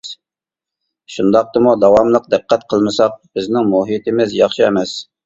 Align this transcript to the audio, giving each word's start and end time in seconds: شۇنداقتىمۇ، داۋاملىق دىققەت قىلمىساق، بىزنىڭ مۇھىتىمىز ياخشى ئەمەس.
شۇنداقتىمۇ، 1.15 1.73
داۋاملىق 1.83 2.25
دىققەت 2.35 2.63
قىلمىساق، 2.73 3.19
بىزنىڭ 3.39 3.69
مۇھىتىمىز 3.75 4.35
ياخشى 4.39 4.65
ئەمەس. 4.71 4.97